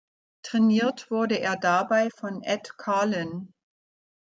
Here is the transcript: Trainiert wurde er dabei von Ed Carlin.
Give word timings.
Trainiert 0.41 1.11
wurde 1.11 1.35
er 1.39 1.57
dabei 1.57 2.09
von 2.09 2.41
Ed 2.41 2.75
Carlin. 2.79 3.53